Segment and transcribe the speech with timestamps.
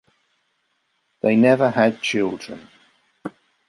[1.21, 2.67] They never had children.